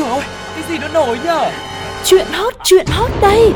rồi? 0.00 0.22
Cái 0.54 0.64
gì 0.68 0.78
nó 0.78 0.88
nổi 0.88 1.18
nhở? 1.24 1.50
Chuyện 2.04 2.26
hot, 2.32 2.54
chuyện 2.64 2.86
hot 2.86 3.10
đây. 3.22 3.52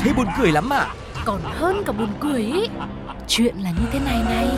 Thế 0.00 0.12
buồn 0.16 0.26
cười 0.40 0.52
lắm 0.52 0.72
à? 0.72 0.86
Còn 1.24 1.40
hơn 1.44 1.82
cả 1.86 1.92
buồn 1.92 2.08
cười 2.20 2.42
ý. 2.42 2.68
Chuyện 3.28 3.54
là 3.56 3.70
như 3.70 3.86
thế 3.92 3.98
này 3.98 4.22
này. 4.28 4.48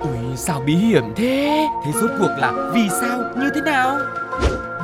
Ui 0.00 0.36
sao 0.36 0.62
bí 0.66 0.74
hiểm 0.76 1.04
thế? 1.16 1.68
Thế 1.84 1.92
rốt 2.00 2.10
cuộc 2.18 2.30
là 2.38 2.52
vì 2.74 2.88
sao? 3.00 3.18
Như 3.36 3.50
thế 3.54 3.60
nào? 3.60 3.98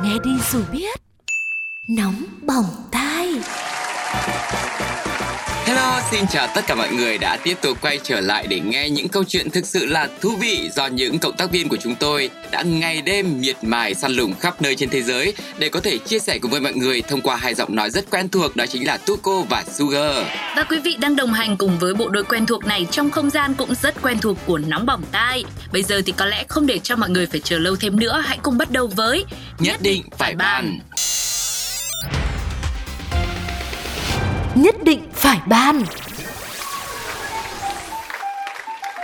Nghe 0.03 0.13
đi 0.23 0.31
rồi 0.51 0.63
biết. 0.71 0.99
Nóng 1.89 2.23
bỏng 2.41 2.65
tai 2.91 3.33
Hello, 5.65 5.99
xin 6.11 6.27
chào 6.27 6.47
tất 6.55 6.61
cả 6.67 6.75
mọi 6.75 6.91
người 6.91 7.17
đã 7.17 7.37
tiếp 7.43 7.57
tục 7.61 7.77
quay 7.81 7.99
trở 8.03 8.21
lại 8.21 8.47
để 8.47 8.59
nghe 8.59 8.89
những 8.89 9.07
câu 9.09 9.23
chuyện 9.23 9.49
thực 9.49 9.65
sự 9.65 9.85
là 9.85 10.07
thú 10.21 10.35
vị 10.39 10.69
do 10.73 10.87
những 10.87 11.19
cộng 11.19 11.37
tác 11.37 11.51
viên 11.51 11.69
của 11.69 11.77
chúng 11.77 11.95
tôi 11.95 12.29
đã 12.51 12.61
ngày 12.61 13.01
đêm 13.01 13.41
miệt 13.41 13.55
mài 13.61 13.93
săn 13.93 14.11
lùng 14.11 14.33
khắp 14.39 14.61
nơi 14.61 14.75
trên 14.75 14.89
thế 14.89 15.01
giới 15.01 15.33
để 15.57 15.69
có 15.69 15.79
thể 15.79 15.97
chia 15.97 16.19
sẻ 16.19 16.39
cùng 16.41 16.51
với 16.51 16.61
mọi 16.61 16.73
người 16.73 17.01
thông 17.01 17.21
qua 17.21 17.35
hai 17.35 17.53
giọng 17.53 17.75
nói 17.75 17.89
rất 17.89 18.09
quen 18.09 18.29
thuộc 18.29 18.55
đó 18.55 18.65
chính 18.65 18.87
là 18.87 18.97
Tuko 18.97 19.41
và 19.49 19.63
Sugar. 19.73 20.25
Và 20.55 20.63
quý 20.63 20.79
vị 20.79 20.97
đang 20.99 21.15
đồng 21.15 21.33
hành 21.33 21.57
cùng 21.57 21.79
với 21.79 21.93
bộ 21.93 22.09
đôi 22.09 22.23
quen 22.23 22.45
thuộc 22.45 22.65
này 22.65 22.87
trong 22.91 23.11
không 23.11 23.29
gian 23.29 23.53
cũng 23.53 23.75
rất 23.75 24.01
quen 24.01 24.17
thuộc 24.19 24.37
của 24.45 24.57
Nóng 24.57 24.85
Bỏng 24.85 25.03
Tai. 25.11 25.43
Bây 25.71 25.83
giờ 25.83 26.01
thì 26.05 26.13
có 26.17 26.25
lẽ 26.25 26.43
không 26.47 26.65
để 26.65 26.79
cho 26.79 26.95
mọi 26.95 27.09
người 27.09 27.25
phải 27.25 27.39
chờ 27.39 27.57
lâu 27.57 27.75
thêm 27.75 27.99
nữa, 27.99 28.23
hãy 28.25 28.37
cùng 28.43 28.57
bắt 28.57 28.71
đầu 28.71 28.87
với 28.87 29.25
Nhất 29.59 29.81
định 29.81 30.03
phải 30.17 30.35
bàn. 30.35 30.79
Nhất 34.57 34.75
định 34.83 35.01
phải 35.13 35.39
ban 35.47 35.83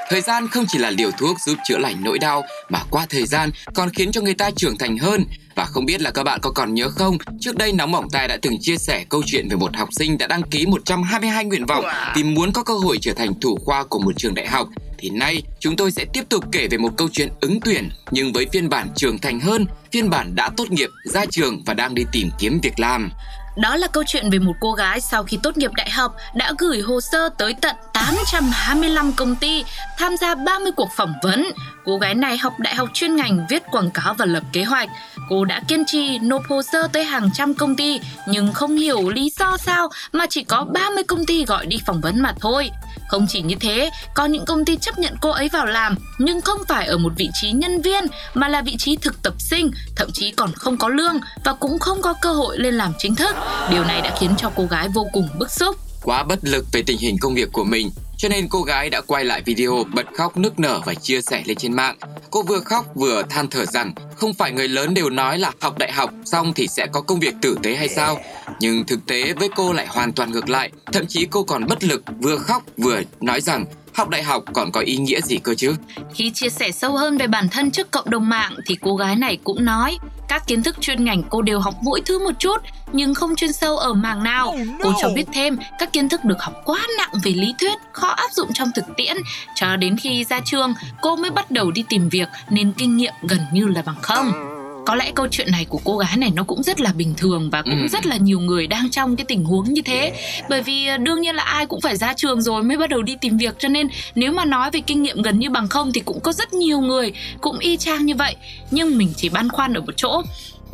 Thời 0.10 0.22
gian 0.22 0.48
không 0.48 0.66
chỉ 0.68 0.80
là 0.80 0.90
liều 0.90 1.12
thuốc 1.12 1.38
giúp 1.46 1.58
chữa 1.64 1.78
lành 1.78 1.96
nỗi 2.04 2.20
đau 2.20 2.44
mà 2.70 2.80
qua 2.90 3.06
thời 3.10 3.26
gian 3.26 3.50
còn 3.74 3.90
khiến 3.90 4.12
cho 4.12 4.22
người 4.22 4.34
ta 4.34 4.50
trưởng 4.56 4.78
thành 4.78 4.98
hơn. 4.98 5.26
Và 5.56 5.66
không 5.66 5.86
biết 5.86 6.02
là 6.02 6.12
các 6.12 6.24
bạn 6.24 6.40
có 6.42 6.52
còn 6.52 6.74
nhớ 6.74 6.90
không, 6.90 7.18
trước 7.40 7.56
đây 7.56 7.72
Nóng 7.74 7.92
Bỏng 7.92 8.10
Tai 8.10 8.28
đã 8.28 8.38
từng 8.42 8.58
chia 8.62 8.78
sẻ 8.78 9.06
câu 9.10 9.22
chuyện 9.26 9.48
về 9.50 9.56
một 9.56 9.76
học 9.76 9.90
sinh 9.92 10.18
đã 10.18 10.28
đăng 10.28 10.44
ký 10.44 10.66
122 10.66 11.46
nguyện 11.46 11.66
vọng 11.66 11.86
vì 12.16 12.24
muốn 12.24 12.52
có 12.54 12.64
cơ 12.64 12.74
hội 12.74 12.98
trở 13.02 13.14
thành 13.14 13.40
thủ 13.40 13.58
khoa 13.66 13.84
của 13.84 14.00
một 14.00 14.12
trường 14.18 14.36
đại 14.36 14.48
học. 14.48 14.68
Thì 14.98 15.10
nay 15.10 15.44
chúng 15.60 15.76
tôi 15.76 15.92
sẽ 15.92 16.06
tiếp 16.14 16.24
tục 16.30 16.44
kể 16.52 16.68
về 16.68 16.78
một 16.78 16.92
câu 16.98 17.08
chuyện 17.12 17.30
ứng 17.42 17.60
tuyển 17.66 17.90
nhưng 18.12 18.34
với 18.34 18.46
phiên 18.54 18.70
bản 18.70 18.88
trưởng 18.96 19.18
thành 19.18 19.40
hơn, 19.40 19.66
phiên 19.92 20.10
bản 20.10 20.36
đã 20.36 20.50
tốt 20.58 20.72
nghiệp, 20.72 20.90
ra 21.06 21.26
trường 21.32 21.64
và 21.66 21.74
đang 21.74 21.96
đi 21.96 22.04
tìm 22.12 22.30
kiếm 22.40 22.60
việc 22.64 22.80
làm. 22.80 23.10
Đó 23.56 23.76
là 23.76 23.88
câu 23.88 24.04
chuyện 24.08 24.30
về 24.30 24.40
một 24.40 24.54
cô 24.60 24.72
gái 24.72 25.02
sau 25.02 25.24
khi 25.24 25.40
tốt 25.44 25.58
nghiệp 25.58 25.72
đại 25.74 25.90
học 25.90 26.16
đã 26.36 26.54
gửi 26.58 26.82
hồ 26.82 27.02
sơ 27.02 27.30
tới 27.38 27.56
tận 27.62 27.76
825 27.94 29.14
công 29.14 29.36
ty, 29.36 29.64
tham 29.98 30.18
gia 30.18 30.36
30 30.36 30.72
cuộc 30.72 30.90
phỏng 30.98 31.14
vấn. 31.24 31.46
Cô 31.86 31.98
gái 31.98 32.16
này 32.16 32.38
học 32.38 32.60
đại 32.60 32.76
học 32.76 32.90
chuyên 32.94 33.16
ngành 33.16 33.46
viết 33.50 33.64
quảng 33.72 33.92
cáo 33.92 34.14
và 34.14 34.26
lập 34.26 34.44
kế 34.54 34.64
hoạch. 34.64 34.90
Cô 35.30 35.46
đã 35.46 35.62
kiên 35.68 35.86
trì 35.86 36.20
nộp 36.20 36.44
hồ 36.50 36.62
sơ 36.72 36.88
tới 36.88 37.04
hàng 37.04 37.30
trăm 37.34 37.54
công 37.54 37.76
ty 37.76 38.00
nhưng 38.28 38.54
không 38.54 38.76
hiểu 38.76 39.10
lý 39.10 39.32
do 39.40 39.58
sao 39.58 39.90
mà 40.12 40.26
chỉ 40.30 40.44
có 40.44 40.66
30 40.74 41.04
công 41.04 41.26
ty 41.26 41.46
gọi 41.46 41.66
đi 41.66 41.78
phỏng 41.86 42.02
vấn 42.02 42.22
mà 42.22 42.34
thôi. 42.40 42.70
Không 43.08 43.26
chỉ 43.30 43.42
như 43.42 43.56
thế, 43.60 43.90
có 44.16 44.26
những 44.26 44.46
công 44.46 44.66
ty 44.66 44.78
chấp 44.78 45.00
nhận 45.00 45.16
cô 45.22 45.30
ấy 45.30 45.50
vào 45.54 45.66
làm 45.66 45.96
nhưng 46.18 46.42
không 46.42 46.58
phải 46.68 46.88
ở 46.88 46.98
một 46.98 47.14
vị 47.18 47.30
trí 47.42 47.52
nhân 47.52 47.82
viên 47.82 48.04
mà 48.34 48.48
là 48.48 48.62
vị 48.62 48.76
trí 48.78 48.96
thực 48.96 49.22
tập 49.22 49.34
sinh, 49.40 49.72
thậm 49.96 50.10
chí 50.14 50.32
còn 50.32 50.52
không 50.54 50.78
có 50.78 50.90
lương 50.90 51.20
và 51.44 51.54
cũng 51.54 51.80
không 51.80 52.02
có 52.02 52.14
cơ 52.22 52.34
hội 52.34 52.60
lên 52.60 52.74
làm 52.74 52.94
chính 52.98 53.16
thức. 53.16 53.36
Điều 53.72 53.84
này 53.84 54.02
đã 54.02 54.16
khiến 54.20 54.32
cho 54.38 54.52
cô 54.56 54.66
gái 54.66 54.90
vô 54.90 55.08
cùng 55.14 55.28
bức 55.40 55.52
xúc. 55.52 55.76
Quá 56.04 56.24
bất 56.24 56.40
lực 56.42 56.66
về 56.72 56.84
tình 56.86 56.98
hình 56.98 57.18
công 57.22 57.36
việc 57.36 57.50
của 57.52 57.64
mình, 57.64 57.90
cho 58.24 58.30
nên 58.30 58.48
cô 58.50 58.62
gái 58.62 58.90
đã 58.90 59.02
quay 59.08 59.26
lại 59.26 59.42
video 59.46 59.84
bật 59.94 60.06
khóc 60.14 60.38
nức 60.38 60.60
nở 60.60 60.82
và 60.86 60.94
chia 60.94 61.22
sẻ 61.22 61.44
lên 61.46 61.58
trên 61.58 61.74
mạng. 61.74 61.96
Cô 62.32 62.44
vừa 62.44 62.60
khóc 62.60 62.86
vừa 62.96 63.24
than 63.30 63.48
thở 63.48 63.66
rằng 63.66 63.94
không 64.16 64.34
phải 64.34 64.52
người 64.52 64.68
lớn 64.68 64.94
đều 64.94 65.10
nói 65.10 65.40
là 65.40 65.52
học 65.60 65.78
đại 65.78 65.92
học 65.92 66.12
xong 66.26 66.54
thì 66.54 66.68
sẽ 66.68 66.88
có 66.92 67.02
công 67.02 67.20
việc 67.20 67.34
tử 67.42 67.58
tế 67.64 67.76
hay 67.76 67.90
sao. 67.90 68.20
Nhưng 68.60 68.86
thực 68.86 69.06
tế 69.06 69.34
với 69.34 69.50
cô 69.56 69.74
lại 69.74 69.88
hoàn 69.88 70.14
toàn 70.14 70.32
ngược 70.32 70.50
lại. 70.50 70.72
Thậm 70.86 71.06
chí 71.08 71.26
cô 71.32 71.44
còn 71.44 71.66
bất 71.66 71.84
lực, 71.84 72.04
vừa 72.22 72.38
khóc 72.38 72.64
vừa 72.78 73.02
nói 73.22 73.42
rằng 73.42 73.66
học 73.96 74.10
đại 74.10 74.24
học 74.24 74.44
còn 74.54 74.72
có 74.72 74.82
ý 74.82 74.98
nghĩa 74.98 75.22
gì 75.22 75.38
cơ 75.38 75.56
chứ. 75.56 75.76
Khi 76.14 76.32
chia 76.32 76.50
sẻ 76.50 76.72
sâu 76.72 76.98
hơn 76.98 77.18
về 77.18 77.28
bản 77.28 77.50
thân 77.50 77.72
trước 77.72 77.92
cộng 77.92 78.10
đồng 78.10 78.30
mạng 78.30 78.56
thì 78.66 78.78
cô 78.82 78.96
gái 78.96 79.16
này 79.16 79.38
cũng 79.44 79.66
nói 79.66 79.98
các 80.28 80.48
kiến 80.48 80.64
thức 80.64 80.76
chuyên 80.82 81.06
ngành 81.06 81.24
cô 81.30 81.42
đều 81.42 81.60
học 81.60 81.74
mỗi 81.82 82.02
thứ 82.06 82.20
một 82.20 82.32
chút 82.40 82.62
nhưng 82.94 83.14
không 83.14 83.36
chuyên 83.36 83.54
sâu 83.54 83.78
ở 83.78 83.94
mảng 83.94 84.24
nào. 84.24 84.56
Cô 84.82 84.94
cho 85.02 85.10
biết 85.16 85.26
thêm 85.34 85.58
các 85.80 85.94
kiến 85.94 86.10
thức 86.10 86.24
được 86.24 86.42
học 86.42 86.54
quá 86.66 86.88
nặng 86.98 87.10
về 87.24 87.32
lý 87.32 87.54
thuyết, 87.60 87.78
khó 87.92 88.08
áp 88.08 88.32
dụng 88.32 88.54
trong 88.54 88.72
thực 88.76 88.86
tiễn. 88.98 89.18
Cho 89.56 89.76
đến 89.76 89.98
khi 89.98 90.24
ra 90.24 90.40
trường, 90.46 90.74
cô 91.02 91.16
mới 91.16 91.30
bắt 91.30 91.52
đầu 91.52 91.72
đi 91.72 91.84
tìm 91.90 92.10
việc 92.10 92.30
nên 92.50 92.74
kinh 92.74 92.98
nghiệm 92.98 93.14
gần 93.22 93.40
như 93.54 93.68
là 93.68 93.82
bằng 93.82 94.02
không 94.02 94.53
có 94.86 94.96
lẽ 94.96 95.12
câu 95.16 95.28
chuyện 95.32 95.52
này 95.52 95.66
của 95.66 95.80
cô 95.84 95.98
gái 95.98 96.18
này 96.18 96.32
nó 96.36 96.44
cũng 96.44 96.64
rất 96.64 96.82
là 96.82 96.94
bình 96.94 97.14
thường 97.18 97.50
và 97.50 97.62
cũng 97.62 97.82
Ừ. 97.82 97.88
rất 97.88 98.06
là 98.06 98.18
nhiều 98.18 98.40
người 98.40 98.68
đang 98.68 98.90
trong 98.90 99.16
cái 99.16 99.26
tình 99.26 99.44
huống 99.44 99.74
như 99.74 99.82
thế. 99.82 100.14
Bởi 100.50 100.62
vì 100.64 100.88
ờ, 100.88 100.98
đương 100.98 101.22
nhiên 101.22 101.36
là 101.36 101.44
ai 101.44 101.66
cũng 101.66 101.82
phải 101.82 101.98
ra 101.98 102.14
trường 102.14 102.42
rồi 102.42 102.64
mới 102.64 102.78
bắt 102.78 102.90
đầu 102.90 103.02
đi 103.02 103.16
tìm 103.22 103.38
việc 103.38 103.56
cho 103.60 103.68
nên 103.70 103.88
nếu 104.16 104.32
mà 104.32 104.46
nói 104.46 104.72
về 104.72 104.82
kinh 104.82 105.04
nghiệm 105.04 105.22
gần 105.22 105.40
như 105.40 105.50
bằng 105.50 105.68
không 105.68 105.92
thì 105.94 106.02
cũng 106.02 106.20
có 106.20 106.34
rất 106.34 106.54
nhiều 106.54 106.80
người 106.80 107.12
cũng 107.42 107.60
y 107.60 107.78
chang 107.78 108.06
như 108.06 108.16
vậy. 108.16 108.36
Nhưng 108.72 108.98
mình 108.98 109.14
chỉ 109.18 109.30
băn 109.30 109.50
khoăn 109.50 109.74
ở 109.74 109.82
một 109.82 109.94
chỗ 109.98 110.22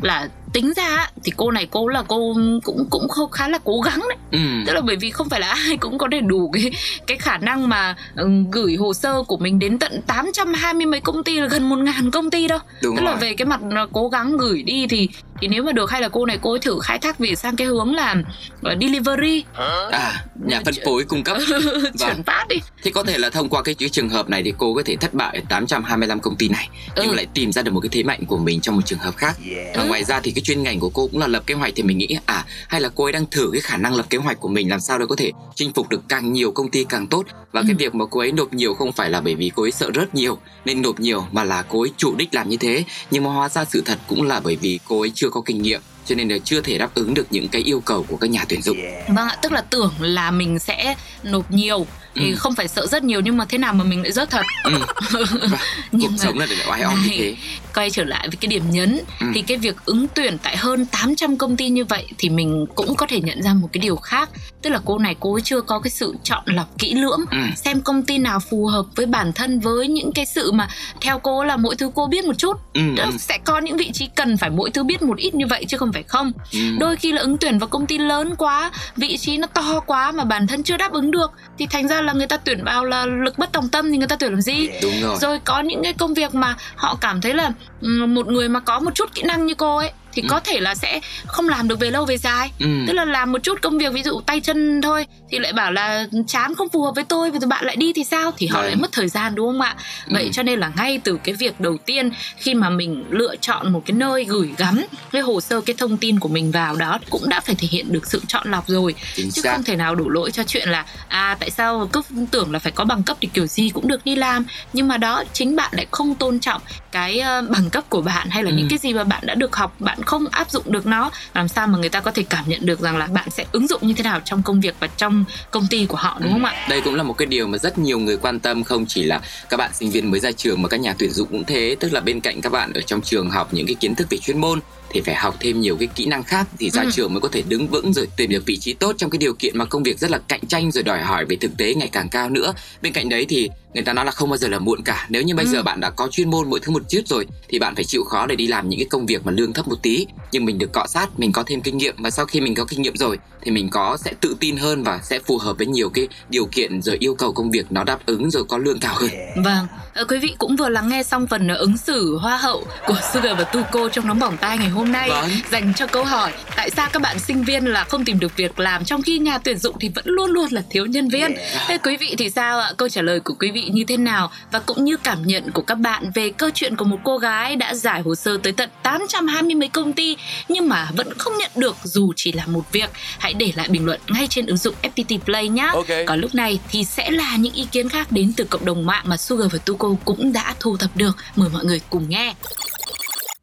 là 0.02 0.28
tính 0.52 0.72
ra 0.76 1.06
thì 1.24 1.32
cô 1.36 1.50
này 1.50 1.66
cô 1.70 1.88
là 1.88 2.02
cô 2.08 2.34
cũng 2.64 2.86
cũng 2.90 3.08
không 3.08 3.30
khá 3.30 3.48
là 3.48 3.58
cố 3.64 3.80
gắng 3.80 4.00
đấy 4.08 4.16
Ừ. 4.32 4.38
tức 4.66 4.72
là 4.72 4.80
bởi 4.80 4.96
vì 4.96 5.10
không 5.10 5.28
phải 5.28 5.40
là 5.40 5.48
ai 5.48 5.76
cũng 5.76 5.98
có 5.98 6.06
đầy 6.06 6.20
đủ 6.20 6.50
cái 6.50 6.70
cái 7.06 7.18
khả 7.18 7.38
năng 7.38 7.68
mà 7.68 7.96
ừm, 8.16 8.50
gửi 8.50 8.74
hồ 8.76 8.94
sơ 8.94 9.22
của 9.22 9.36
mình 9.36 9.58
đến 9.58 9.78
tận 9.78 10.00
820 10.06 10.86
mấy 10.86 11.00
công 11.00 11.24
ty 11.24 11.40
là 11.40 11.46
gần 11.46 11.68
một 11.68 11.76
ngàn 11.78 12.10
công 12.10 12.30
ty 12.30 12.46
đâu 12.48 12.58
Đúng 12.82 12.96
tức 12.96 13.02
là 13.02 13.10
rồi. 13.10 13.20
về 13.20 13.34
cái 13.34 13.46
mặt 13.46 13.60
là 13.70 13.86
cố 13.92 14.08
gắng 14.08 14.36
gửi 14.36 14.62
đi 14.62 14.86
thì 14.90 15.08
thì 15.40 15.48
nếu 15.48 15.62
mà 15.62 15.72
được 15.72 15.90
hay 15.90 16.02
là 16.02 16.08
cô 16.08 16.26
này 16.26 16.38
cô 16.42 16.50
ấy 16.50 16.58
thử 16.58 16.78
khai 16.82 16.98
thác 16.98 17.18
về 17.18 17.34
sang 17.34 17.56
cái 17.56 17.66
hướng 17.66 17.94
là 17.94 18.14
ờ, 18.62 18.74
delivery 18.80 19.44
À, 19.92 20.24
nhà 20.44 20.60
phân 20.64 20.74
phối 20.84 21.04
cung 21.04 21.24
cấp. 21.24 21.36
Vâng. 21.50 21.92
chuyển 21.98 22.22
phát 22.22 22.46
đi 22.48 22.56
Thì 22.82 22.90
có 22.90 23.02
thể 23.02 23.18
là 23.18 23.30
thông 23.30 23.48
qua 23.48 23.62
cái 23.62 23.74
trường 23.92 24.08
hợp 24.08 24.28
này 24.30 24.42
thì 24.42 24.52
cô 24.58 24.74
có 24.74 24.82
thể 24.84 24.96
thất 24.96 25.14
bại 25.14 25.36
ở 25.36 25.40
825 25.48 26.20
công 26.20 26.36
ty 26.36 26.48
này 26.48 26.68
nhưng 26.96 27.08
Ừ. 27.10 27.14
lại 27.14 27.26
tìm 27.34 27.52
ra 27.52 27.62
được 27.62 27.72
một 27.74 27.80
cái 27.80 27.88
thế 27.92 28.02
mạnh 28.02 28.24
của 28.26 28.38
mình 28.38 28.60
trong 28.60 28.76
một 28.76 28.82
trường 28.86 28.98
hợp 28.98 29.16
khác. 29.16 29.36
Và 29.74 29.82
Ừ. 29.82 29.88
ngoài 29.88 30.04
ra 30.04 30.20
thì 30.22 30.30
cái 30.30 30.39
chuyên 30.40 30.62
ngành 30.62 30.80
của 30.80 30.88
cô 30.88 31.06
cũng 31.06 31.20
là 31.20 31.26
lập 31.26 31.42
kế 31.46 31.54
hoạch 31.54 31.72
thì 31.76 31.82
mình 31.82 31.98
nghĩ 31.98 32.08
à 32.26 32.44
hay 32.68 32.80
là 32.80 32.88
cô 32.94 33.04
ấy 33.04 33.12
đang 33.12 33.26
thử 33.26 33.48
cái 33.52 33.60
khả 33.60 33.76
năng 33.76 33.94
lập 33.94 34.06
kế 34.10 34.18
hoạch 34.18 34.40
của 34.40 34.48
mình 34.48 34.70
làm 34.70 34.80
sao 34.80 34.98
để 34.98 35.06
có 35.08 35.16
thể 35.16 35.32
chinh 35.54 35.72
phục 35.72 35.88
được 35.88 36.02
càng 36.08 36.32
nhiều 36.32 36.52
công 36.52 36.70
ty 36.70 36.84
càng 36.84 37.06
tốt 37.06 37.24
và 37.52 37.62
cái 37.62 37.70
Ừ. 37.70 37.76
việc 37.78 37.94
mà 37.94 38.04
cô 38.10 38.20
ấy 38.20 38.32
nộp 38.32 38.52
nhiều 38.52 38.74
không 38.74 38.92
phải 38.92 39.10
là 39.10 39.20
bởi 39.20 39.34
vì 39.34 39.50
cô 39.56 39.62
ấy 39.62 39.70
sợ 39.72 39.90
rớt 39.94 40.14
nhiều 40.14 40.38
nên 40.64 40.82
nộp 40.82 41.00
nhiều 41.00 41.24
mà 41.32 41.44
là 41.44 41.62
cô 41.62 41.80
ấy 41.80 41.90
chủ 41.96 42.14
đích 42.16 42.34
làm 42.34 42.48
như 42.48 42.56
thế 42.56 42.84
nhưng 43.10 43.24
mà 43.24 43.30
hóa 43.30 43.48
ra 43.48 43.64
sự 43.64 43.82
thật 43.84 43.98
cũng 44.08 44.22
là 44.22 44.40
bởi 44.40 44.56
vì 44.56 44.78
cô 44.88 45.00
ấy 45.00 45.12
chưa 45.14 45.28
có 45.30 45.40
kinh 45.46 45.62
nghiệm 45.62 45.80
cho 46.06 46.14
nên 46.14 46.28
là 46.28 46.38
chưa 46.44 46.60
thể 46.60 46.78
đáp 46.78 46.94
ứng 46.94 47.14
được 47.14 47.26
những 47.30 47.48
cái 47.48 47.62
yêu 47.62 47.80
cầu 47.80 48.04
của 48.08 48.16
các 48.16 48.30
nhà 48.30 48.44
tuyển 48.48 48.62
dụng. 48.62 48.76
vâng 49.08 49.16
ạ 49.28 49.36
tức 49.42 49.52
là 49.52 49.60
tưởng 49.60 49.92
là 50.00 50.30
mình 50.30 50.58
sẽ 50.58 50.94
nộp 51.22 51.50
nhiều 51.52 51.86
thì 52.14 52.30
Ừ. 52.30 52.36
không 52.36 52.54
phải 52.54 52.68
sợ 52.68 52.86
rất 52.86 53.04
nhiều 53.04 53.20
nhưng 53.20 53.36
mà 53.36 53.44
thế 53.48 53.58
nào 53.58 53.72
mà 53.72 53.84
mình 53.84 54.02
lại 54.02 54.12
rớt 54.12 54.30
thật 54.30 54.42
Ừ. 54.64 54.72
Và 55.50 55.58
Nhưng 55.92 56.00
cuộc 56.00 56.10
mà- 56.10 56.16
sống 56.18 56.38
là 56.38 56.46
để 56.50 56.56
oai 56.70 56.82
oăm 56.84 57.02
như 57.02 57.08
thế. 57.16 57.34
quay 57.74 57.90
trở 57.90 58.04
lại 58.04 58.28
với 58.28 58.36
cái 58.40 58.48
điểm 58.48 58.62
nhấn 58.70 59.00
Ừ. 59.20 59.26
thì 59.34 59.42
cái 59.42 59.56
việc 59.56 59.76
ứng 59.84 60.06
tuyển 60.14 60.38
tại 60.42 60.56
hơn 60.56 60.86
800 60.86 61.36
công 61.36 61.56
ty 61.56 61.68
như 61.68 61.84
vậy 61.84 62.06
thì 62.18 62.28
mình 62.28 62.66
cũng 62.74 62.94
có 62.94 63.06
thể 63.06 63.20
nhận 63.20 63.42
ra 63.42 63.54
một 63.54 63.68
cái 63.72 63.80
điều 63.80 63.96
khác 63.96 64.30
tức 64.62 64.70
là 64.70 64.80
cô 64.84 64.98
này 64.98 65.16
cô 65.20 65.32
ấy 65.34 65.40
chưa 65.42 65.60
có 65.60 65.78
cái 65.80 65.90
sự 65.90 66.14
chọn 66.24 66.42
lọc 66.46 66.78
kỹ 66.78 66.94
lưỡng 66.94 67.20
Ừ. 67.30 67.38
xem 67.56 67.80
công 67.80 68.02
ty 68.02 68.18
nào 68.18 68.40
phù 68.40 68.66
hợp 68.66 68.84
với 68.96 69.06
bản 69.06 69.32
thân 69.32 69.60
với 69.60 69.88
những 69.88 70.12
cái 70.12 70.26
sự 70.26 70.52
mà 70.52 70.68
theo 71.00 71.18
cô 71.18 71.44
là 71.44 71.56
mỗi 71.56 71.76
thứ 71.76 71.90
cô 71.94 72.06
biết 72.06 72.24
một 72.24 72.38
chút 72.38 72.56
Ừ, 72.74 72.80
ừ. 72.98 73.10
sẽ 73.18 73.38
có 73.44 73.58
những 73.58 73.76
vị 73.76 73.90
trí 73.94 74.08
cần 74.16 74.36
phải 74.36 74.50
mỗi 74.50 74.70
thứ 74.70 74.84
biết 74.84 75.02
một 75.02 75.18
ít 75.18 75.34
như 75.34 75.46
vậy 75.46 75.64
chứ 75.68 75.76
không 75.76 75.92
phải 75.92 76.02
không 76.02 76.32
Ừ. 76.52 76.58
đôi 76.78 76.96
khi 76.96 77.12
là 77.12 77.22
ứng 77.22 77.36
tuyển 77.38 77.58
vào 77.58 77.68
công 77.68 77.86
ty 77.86 77.98
lớn 77.98 78.34
quá 78.38 78.70
vị 78.96 79.16
trí 79.16 79.36
nó 79.36 79.46
to 79.46 79.80
quá 79.86 80.12
mà 80.12 80.24
bản 80.24 80.46
thân 80.46 80.62
chưa 80.62 80.76
đáp 80.76 80.92
ứng 80.92 81.10
được 81.10 81.30
thì 81.58 81.66
thành 81.66 81.88
ra 81.88 81.99
là 82.02 82.12
người 82.12 82.26
ta 82.26 82.36
tuyển 82.36 82.64
vào 82.64 82.84
là 82.84 83.06
lực 83.06 83.38
bất 83.38 83.52
tòng 83.52 83.68
tâm 83.68 83.90
thì 83.90 83.98
người 83.98 84.08
ta 84.08 84.16
tuyển 84.16 84.32
làm 84.32 84.40
gì 84.40 84.68
Đúng 84.82 85.00
rồi. 85.02 85.16
rồi 85.20 85.38
có 85.44 85.60
những 85.60 85.82
cái 85.82 85.92
công 85.92 86.14
việc 86.14 86.34
mà 86.34 86.56
họ 86.76 86.98
cảm 87.00 87.20
thấy 87.20 87.34
là 87.34 87.52
ừm, 87.80 88.14
một 88.14 88.26
người 88.26 88.48
mà 88.48 88.60
có 88.60 88.80
một 88.80 88.94
chút 88.94 89.14
kỹ 89.14 89.22
năng 89.22 89.46
như 89.46 89.54
cô 89.54 89.76
ấy 89.76 89.92
thì 90.12 90.22
Ừ. 90.22 90.26
có 90.30 90.40
thể 90.40 90.60
là 90.60 90.74
sẽ 90.74 91.00
không 91.26 91.48
làm 91.48 91.68
được 91.68 91.80
về 91.80 91.90
lâu 91.90 92.04
về 92.04 92.16
dài 92.18 92.50
Ừ. 92.58 92.66
tức 92.86 92.92
là 92.92 93.04
làm 93.04 93.32
một 93.32 93.42
chút 93.42 93.58
công 93.62 93.78
việc 93.78 93.92
ví 93.92 94.02
dụ 94.02 94.20
tay 94.26 94.40
chân 94.40 94.80
thôi 94.82 95.06
thì 95.30 95.38
lại 95.38 95.52
bảo 95.52 95.72
là 95.72 96.06
chán 96.26 96.54
không 96.54 96.68
phù 96.68 96.82
hợp 96.82 96.92
với 96.94 97.04
tôi 97.04 97.30
và 97.30 97.38
rồi 97.38 97.48
bạn 97.48 97.64
lại 97.64 97.76
đi 97.76 97.92
thì 97.92 98.04
sao 98.04 98.30
thì 98.36 98.46
họ 98.46 98.58
Vâng. 98.58 98.66
lại 98.66 98.76
mất 98.76 98.92
thời 98.92 99.08
gian 99.08 99.34
đúng 99.34 99.46
không 99.48 99.60
ạ 99.60 99.74
vậy 100.10 100.24
Ừ. 100.24 100.30
cho 100.32 100.42
nên 100.42 100.60
là 100.60 100.72
ngay 100.76 101.00
từ 101.04 101.18
cái 101.24 101.34
việc 101.34 101.60
đầu 101.60 101.76
tiên 101.86 102.10
khi 102.36 102.54
mà 102.54 102.70
mình 102.70 103.04
lựa 103.10 103.36
chọn 103.36 103.72
một 103.72 103.82
cái 103.86 103.94
nơi 103.96 104.24
gửi 104.24 104.48
gắm 104.58 104.84
cái 105.12 105.22
hồ 105.22 105.40
sơ 105.40 105.60
cái 105.60 105.74
thông 105.78 105.96
tin 105.96 106.20
của 106.20 106.28
mình 106.28 106.50
vào 106.50 106.76
đó 106.76 106.98
cũng 107.10 107.28
đã 107.28 107.40
phải 107.40 107.54
thể 107.54 107.68
hiện 107.70 107.92
được 107.92 108.06
sự 108.06 108.22
chọn 108.28 108.50
lọc 108.50 108.68
rồi 108.68 108.94
Chính 109.16 109.30
chứ 109.30 109.42
xác. 109.42 109.52
không 109.52 109.64
thể 109.64 109.76
nào 109.76 109.94
đổ 109.94 110.08
lỗi 110.08 110.30
cho 110.30 110.42
chuyện 110.44 110.68
là 110.68 110.84
à 111.08 111.36
tại 111.40 111.50
sao 111.50 111.88
cứ 111.92 112.02
tưởng 112.30 112.52
là 112.52 112.58
phải 112.58 112.72
có 112.72 112.84
bằng 112.84 113.02
cấp 113.02 113.16
thì 113.20 113.28
kiểu 113.34 113.46
gì 113.46 113.70
cũng 113.74 113.88
được 113.88 114.04
đi 114.04 114.16
làm 114.16 114.44
nhưng 114.72 114.88
mà 114.88 114.96
đó 114.96 115.24
chính 115.32 115.56
bạn 115.56 115.70
lại 115.72 115.86
không 115.90 116.14
tôn 116.14 116.40
trọng 116.40 116.62
cái 116.92 117.18
ờ, 117.20 117.42
bằng 117.50 117.70
cấp 117.70 117.84
của 117.88 118.00
bạn 118.02 118.28
hay 118.30 118.42
là 118.42 118.50
Ừ. 118.50 118.56
những 118.56 118.68
cái 118.68 118.78
gì 118.78 118.92
mà 118.92 119.04
bạn 119.04 119.20
đã 119.26 119.34
được 119.34 119.56
học 119.56 119.74
bạn 119.78 119.99
không 120.02 120.26
áp 120.30 120.50
dụng 120.50 120.72
được 120.72 120.86
nó. 120.86 121.10
Làm 121.34 121.48
sao 121.48 121.66
mà 121.66 121.78
người 121.78 121.88
ta 121.88 122.00
có 122.00 122.10
thể 122.10 122.22
cảm 122.22 122.44
nhận 122.46 122.66
được 122.66 122.80
rằng 122.80 122.96
là 122.96 123.06
bạn 123.06 123.30
sẽ 123.30 123.44
ứng 123.52 123.66
dụng 123.66 123.86
như 123.86 123.94
thế 123.94 124.02
nào 124.02 124.20
trong 124.24 124.42
công 124.42 124.60
việc 124.60 124.74
và 124.80 124.86
trong 124.86 125.24
công 125.50 125.66
ty 125.70 125.86
của 125.86 125.96
họ 125.96 126.18
đúng 126.22 126.32
không 126.32 126.44
ạ? 126.44 126.66
Đây 126.68 126.80
cũng 126.80 126.94
là 126.94 127.02
một 127.02 127.12
cái 127.12 127.26
điều 127.26 127.46
mà 127.46 127.58
rất 127.58 127.78
nhiều 127.78 127.98
người 127.98 128.16
quan 128.16 128.40
tâm 128.40 128.64
không 128.64 128.86
chỉ 128.86 129.02
là 129.02 129.20
các 129.48 129.56
bạn 129.56 129.70
sinh 129.74 129.90
viên 129.90 130.10
mới 130.10 130.20
ra 130.20 130.32
trường 130.32 130.62
mà 130.62 130.68
các 130.68 130.80
nhà 130.80 130.94
tuyển 130.98 131.10
dụng 131.10 131.28
cũng 131.30 131.44
thế, 131.44 131.76
tức 131.80 131.92
là 131.92 132.00
bên 132.00 132.20
cạnh 132.20 132.40
các 132.40 132.52
bạn 132.52 132.72
ở 132.72 132.80
trong 132.80 133.00
trường 133.00 133.30
học 133.30 133.54
những 133.54 133.66
cái 133.66 133.74
kiến 133.74 133.94
thức 133.94 134.06
về 134.10 134.18
chuyên 134.18 134.38
môn 134.38 134.60
thì 134.90 135.00
phải 135.00 135.14
học 135.14 135.36
thêm 135.40 135.60
nhiều 135.60 135.76
cái 135.76 135.88
kỹ 135.94 136.06
năng 136.06 136.22
khác 136.24 136.46
thì 136.58 136.70
ra 136.70 136.82
Ừ. 136.82 136.90
trường 136.92 137.14
mới 137.14 137.20
có 137.20 137.28
thể 137.32 137.42
đứng 137.48 137.68
vững 137.68 137.92
rồi 137.92 138.08
tìm 138.16 138.30
được 138.30 138.42
vị 138.46 138.56
trí 138.56 138.72
tốt 138.74 138.94
trong 138.98 139.10
cái 139.10 139.18
điều 139.18 139.32
kiện 139.34 139.58
mà 139.58 139.64
công 139.64 139.82
việc 139.82 139.98
rất 139.98 140.10
là 140.10 140.18
cạnh 140.28 140.46
tranh 140.48 140.70
rồi 140.72 140.82
đòi 140.84 141.02
hỏi 141.02 141.24
về 141.24 141.36
thực 141.36 141.56
tế 141.58 141.74
ngày 141.74 141.88
càng 141.92 142.08
cao 142.08 142.30
nữa. 142.30 142.52
Bên 142.82 142.92
cạnh 142.92 143.08
đấy 143.08 143.26
thì 143.28 143.48
người 143.74 143.82
ta 143.84 143.92
nói 143.92 144.04
là 144.04 144.10
không 144.10 144.30
bao 144.30 144.36
giờ 144.36 144.48
là 144.48 144.58
muộn 144.58 144.82
cả. 144.82 145.06
Nếu 145.08 145.22
như 145.22 145.34
bây 145.34 145.44
Ừ. 145.46 145.50
giờ 145.52 145.62
bạn 145.62 145.80
đã 145.80 145.90
có 145.90 146.08
chuyên 146.10 146.30
môn 146.30 146.50
mỗi 146.50 146.60
thứ 146.60 146.72
một 146.72 146.82
chút 146.88 147.00
rồi 147.06 147.26
thì 147.48 147.58
bạn 147.58 147.74
phải 147.74 147.84
chịu 147.84 148.04
khó 148.04 148.26
để 148.26 148.36
đi 148.36 148.46
làm 148.46 148.68
những 148.68 148.80
cái 148.80 148.86
công 148.90 149.06
việc 149.06 149.26
mà 149.26 149.32
lương 149.32 149.52
thấp 149.52 149.68
một 149.68 149.76
tí. 149.82 150.06
Nhưng 150.32 150.44
mình 150.44 150.58
được 150.58 150.72
cọ 150.72 150.86
sát 150.86 151.18
mình 151.18 151.32
có 151.32 151.42
thêm 151.46 151.60
kinh 151.60 151.78
nghiệm 151.78 151.94
và 151.98 152.10
sau 152.10 152.26
khi 152.26 152.40
mình 152.40 152.54
có 152.54 152.64
kinh 152.64 152.82
nghiệm 152.82 152.96
rồi 152.96 153.18
thì 153.42 153.50
mình 153.50 153.68
có 153.70 153.96
sẽ 154.04 154.12
tự 154.20 154.36
tin 154.40 154.56
hơn 154.56 154.82
và 154.84 155.00
sẽ 155.02 155.18
phù 155.18 155.38
hợp 155.38 155.58
với 155.58 155.66
nhiều 155.66 155.88
cái 155.90 156.08
điều 156.28 156.46
kiện 156.46 156.82
rồi 156.82 156.96
yêu 157.00 157.14
cầu 157.14 157.32
công 157.32 157.50
việc 157.50 157.66
nó 157.72 157.84
đáp 157.84 157.98
ứng 158.06 158.30
rồi 158.30 158.44
có 158.48 158.58
lương 158.58 158.80
cao 158.80 158.94
hơn. 158.98 159.10
Vâng, 159.44 159.66
ờ, 159.94 160.04
quý 160.04 160.18
vị 160.18 160.34
cũng 160.38 160.56
vừa 160.56 160.68
lắng 160.68 160.88
nghe 160.88 161.02
xong 161.02 161.26
phần 161.26 161.48
ứng 161.48 161.76
xử 161.76 162.16
hoa 162.18 162.36
hậu 162.36 162.66
của 162.86 162.96
Sugar 163.12 163.38
và 163.38 163.44
Tuko 163.44 163.88
trong 163.88 164.06
nóng 164.06 164.18
bỏng 164.18 164.36
tai 164.40 164.58
ngày 164.58 164.68
hôm 164.68 164.79
nay 164.84 165.08
Vâng. 165.10 165.30
dành 165.50 165.72
cho 165.76 165.86
câu 165.86 166.04
hỏi 166.04 166.32
tại 166.56 166.70
sao 166.70 166.88
các 166.92 167.02
bạn 167.02 167.18
sinh 167.18 167.44
viên 167.44 167.64
là 167.64 167.84
không 167.84 168.04
tìm 168.04 168.18
được 168.20 168.36
việc 168.36 168.60
làm 168.60 168.84
trong 168.84 169.02
khi 169.02 169.18
nhà 169.18 169.38
tuyển 169.38 169.58
dụng 169.58 169.76
thì 169.80 169.88
vẫn 169.88 170.04
luôn 170.06 170.30
luôn 170.30 170.46
là 170.50 170.62
thiếu 170.70 170.86
nhân 170.86 171.08
viên. 171.08 171.34
Thế 171.68 171.78
quý 171.78 171.96
vị 171.96 172.14
thì 172.18 172.30
sao 172.30 172.58
ạ? 172.58 172.72
Câu 172.76 172.88
trả 172.88 173.02
lời 173.02 173.20
của 173.20 173.34
quý 173.34 173.50
vị 173.50 173.68
như 173.72 173.84
thế 173.84 173.96
nào 173.96 174.30
và 174.52 174.58
cũng 174.58 174.84
như 174.84 174.96
cảm 174.96 175.22
nhận 175.26 175.50
của 175.50 175.62
các 175.62 175.74
bạn 175.74 176.10
về 176.14 176.30
câu 176.30 176.50
chuyện 176.54 176.76
của 176.76 176.84
một 176.84 176.98
cô 177.04 177.18
gái 177.18 177.56
đã 177.56 177.74
giải 177.74 178.00
hồ 178.00 178.14
sơ 178.14 178.36
tới 178.42 178.52
tận 178.52 178.70
820 178.82 179.54
mấy 179.54 179.68
công 179.68 179.92
ty 179.92 180.16
nhưng 180.48 180.68
mà 180.68 180.88
vẫn 180.96 181.18
không 181.18 181.38
nhận 181.38 181.50
được 181.56 181.76
dù 181.84 182.12
chỉ 182.16 182.32
là 182.32 182.46
một 182.46 182.72
việc. 182.72 182.90
Hãy 183.18 183.34
để 183.34 183.52
lại 183.56 183.68
bình 183.68 183.86
luận 183.86 184.00
ngay 184.08 184.26
trên 184.30 184.46
ứng 184.46 184.56
dụng 184.56 184.74
FPT 184.82 185.18
Play 185.18 185.48
nhé. 185.48 185.70
Ok. 185.72 185.86
Còn 186.06 186.20
lúc 186.20 186.34
này 186.34 186.60
thì 186.70 186.84
sẽ 186.84 187.10
là 187.10 187.36
những 187.36 187.52
ý 187.54 187.66
kiến 187.72 187.88
khác 187.88 188.12
đến 188.12 188.32
từ 188.36 188.44
cộng 188.44 188.64
đồng 188.64 188.86
mạng 188.86 189.04
mà 189.06 189.16
Sugar 189.16 189.52
và 189.52 189.58
Tuko 189.64 189.88
cũng 190.04 190.32
đã 190.32 190.54
thu 190.60 190.76
thập 190.76 190.96
được. 190.96 191.16
Mời 191.36 191.48
mọi 191.52 191.64
người 191.64 191.80
cùng 191.90 192.08
nghe. 192.08 192.34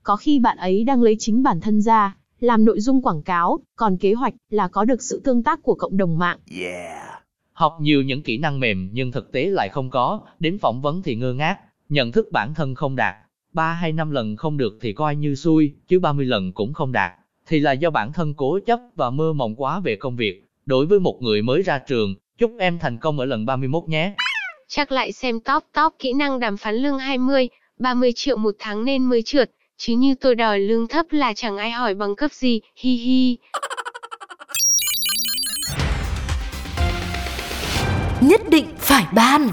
Có 0.07 0.15
khi 0.15 0.39
bạn 0.39 0.57
ấy 0.57 0.83
đang 0.83 1.01
lấy 1.03 1.15
chính 1.19 1.43
bản 1.43 1.61
thân 1.61 1.81
ra, 1.81 2.15
làm 2.39 2.65
nội 2.65 2.79
dung 2.79 3.01
quảng 3.01 3.23
cáo, 3.23 3.59
còn 3.75 3.97
kế 3.97 4.13
hoạch 4.13 4.33
là 4.49 4.67
có 4.67 4.85
được 4.85 5.01
sự 5.01 5.21
tương 5.23 5.43
tác 5.43 5.63
của 5.63 5.75
cộng 5.75 5.97
đồng 5.97 6.17
mạng. 6.17 6.37
Học 7.53 7.77
nhiều 7.81 8.01
những 8.01 8.23
kỹ 8.23 8.37
năng 8.37 8.59
mềm 8.59 8.89
nhưng 8.91 9.11
thực 9.11 9.31
tế 9.31 9.45
lại 9.45 9.69
không 9.69 9.89
có, 9.89 10.19
đến 10.39 10.57
phỏng 10.57 10.81
vấn 10.81 11.01
thì 11.01 11.15
ngơ 11.15 11.33
ngác, 11.33 11.57
nhận 11.89 12.11
thức 12.11 12.27
bản 12.31 12.53
thân 12.53 12.75
không 12.75 12.95
đạt. 12.95 13.15
3 13.53 13.73
hay 13.73 13.91
5 13.91 14.11
lần 14.11 14.35
không 14.35 14.57
được 14.57 14.77
thì 14.81 14.93
coi 14.93 15.15
như 15.15 15.35
xui, 15.35 15.73
chứ 15.87 15.99
30 15.99 16.25
lần 16.25 16.53
cũng 16.53 16.73
không 16.73 16.91
đạt. 16.91 17.11
Thì 17.47 17.59
là 17.59 17.71
do 17.71 17.89
bản 17.89 18.13
thân 18.13 18.33
cố 18.33 18.59
chấp 18.65 18.79
và 18.95 19.09
mơ 19.09 19.33
mộng 19.33 19.55
quá 19.55 19.79
về 19.79 19.95
công 19.95 20.15
việc. 20.15 20.43
Đối 20.65 20.85
với 20.85 20.99
một 20.99 21.21
người 21.21 21.41
mới 21.41 21.61
ra 21.61 21.79
trường, 21.79 22.15
chúc 22.37 22.51
em 22.59 22.79
thành 22.79 22.97
công 22.97 23.19
ở 23.19 23.25
lần 23.25 23.45
31 23.45 23.83
nhé. 23.87 24.13
Chắc 24.67 24.91
lại 24.91 25.11
xem 25.11 25.39
top 25.39 25.63
top 25.73 25.93
kỹ 25.99 26.13
năng 26.13 26.39
đàm 26.39 26.57
phán 26.57 26.75
lương 26.75 26.99
20, 26.99 27.49
30 27.79 28.11
triệu 28.15 28.37
một 28.37 28.55
tháng 28.59 28.85
nên 28.85 29.03
mới 29.03 29.21
trượt, 29.25 29.51
chứ 29.77 29.93
như 29.93 30.15
tôi 30.21 30.35
đòi 30.35 30.59
lương 30.59 30.87
thấp 30.87 31.05
là 31.09 31.33
chẳng 31.33 31.57
ai 31.57 31.71
hỏi 31.71 31.93
bằng 31.93 32.15
cấp 32.15 32.31
gì, 32.33 32.61
hi 32.75 32.95
hi. 32.95 33.37
Nhất 38.21 38.41
định 38.49 38.65
phải 38.77 39.05
ban 39.13 39.49